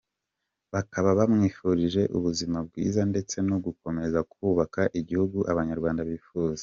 [0.73, 6.59] Bakaba bamwifurije ubuzima bwiza ndetse no gukomeza kubaka Igihugu Abanyarwanda bifuza.